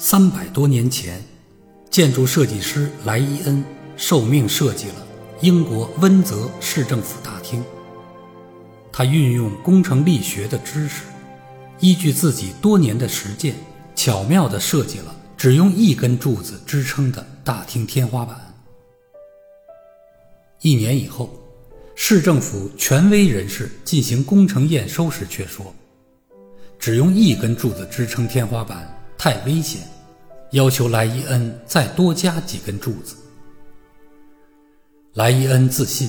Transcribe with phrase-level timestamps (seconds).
[0.00, 1.20] 三百多年前，
[1.90, 3.64] 建筑设计师莱伊恩
[3.96, 5.06] 受命设计了
[5.40, 7.64] 英国温泽市政府大厅。
[8.92, 11.02] 他运用工程力学的知识，
[11.80, 13.56] 依据自己多年的实践，
[13.96, 18.36] 巧妙地设计了只用一根柱子支撑的大厅天花板。
[20.60, 21.28] 一年以后，
[21.96, 25.74] 市政府权威人士进行工程验收时却说，
[26.78, 28.94] 只用一根柱子支撑天花板。
[29.18, 29.82] 太危险，
[30.52, 33.16] 要求莱伊恩再多加几根柱子。
[35.14, 36.08] 莱伊恩自信，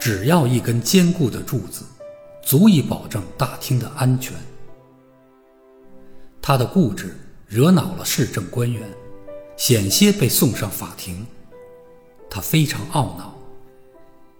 [0.00, 1.84] 只要一根坚固的柱子，
[2.42, 4.34] 足以保证大厅的安全。
[6.40, 8.82] 他的固执惹恼了市政官员，
[9.56, 11.24] 险些被送上法庭。
[12.28, 13.38] 他非常懊恼，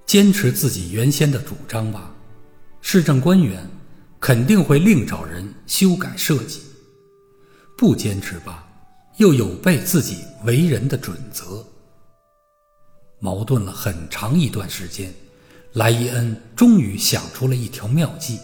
[0.05, 2.12] 坚持自己原先的主张吧，
[2.81, 3.64] 市政官员
[4.19, 6.61] 肯定会另找人修改设计。
[7.83, 8.64] 不坚持吧，
[9.16, 11.66] 又有悖自己为人的准则。
[13.19, 15.12] 矛盾了很长一段时间，
[15.72, 18.39] 莱伊恩终于想出了一条妙计。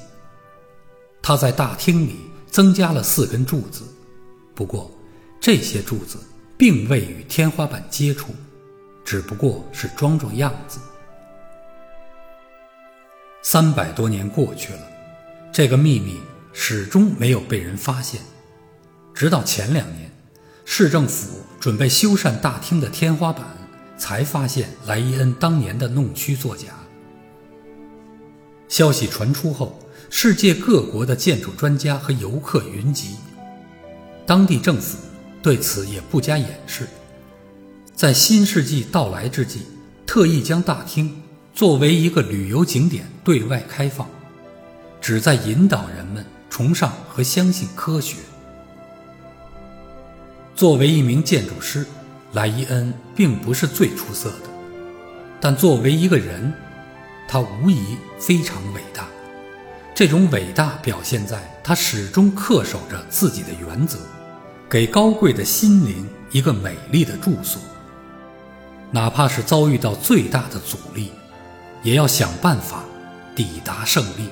[1.23, 2.17] 他在大厅里
[2.51, 3.85] 增加了四根柱子，
[4.57, 4.91] 不过
[5.41, 6.19] 这些柱子
[6.59, 8.35] 并未与天花板接触，
[9.05, 10.81] 只不过是装装样子。
[13.45, 14.83] 三百多年过去了，
[15.53, 16.21] 这个秘密
[16.53, 18.21] 始终没有被人发现。
[19.19, 20.09] 直到前两年，
[20.65, 23.45] 市政府准备修缮大厅的天花板，
[23.99, 26.67] 才发现莱伊恩当年的弄虚作假。
[28.69, 29.77] 消息传出后，
[30.09, 33.17] 世界各国的建筑专家和游客云集，
[34.25, 34.97] 当地政府
[35.43, 36.87] 对此也不加掩饰，
[37.97, 39.63] 在新世纪到来之际，
[40.07, 41.21] 特意将大厅
[41.53, 44.09] 作为一个旅游景点对外开放，
[45.01, 48.19] 旨在引导人们崇尚和相信科学。
[50.59, 51.87] 作为一名建筑师，
[52.33, 54.51] 莱伊恩并不是最出色的，
[55.41, 56.53] 但作为一个人，
[57.29, 59.07] 他无疑非常伟大。
[59.95, 63.99] 这种伟大表现在他始终恪守着自己的原则，
[64.69, 67.63] 给高贵的心灵一个美丽的住所。
[68.91, 71.13] 哪怕是遭遇到最大的阻力，
[71.85, 72.83] 也要想办法
[73.37, 74.29] 抵达胜利。